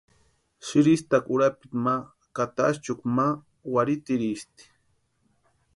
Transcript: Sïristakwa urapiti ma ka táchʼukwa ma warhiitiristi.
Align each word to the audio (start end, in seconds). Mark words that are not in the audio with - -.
Sïristakwa 0.65 1.31
urapiti 1.35 1.69
ma 1.83 1.95
ka 2.35 2.43
táchʼukwa 2.55 3.07
ma 3.15 3.27
warhiitiristi. 3.73 4.63